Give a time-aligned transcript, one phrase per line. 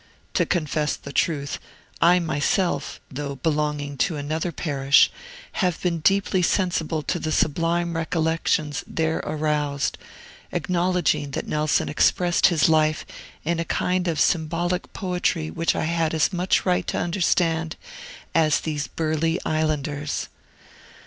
[0.33, 1.59] To confess the truth,
[2.01, 5.11] I myself, though belonging to another parish,
[5.61, 9.99] have been deeply sensible to the sublime recollections there aroused,
[10.51, 13.05] acknowledging that Nelson expressed his life
[13.45, 17.75] in a kind of symbolic poetry which I had as much right to understand
[18.33, 20.29] as these burly islanders.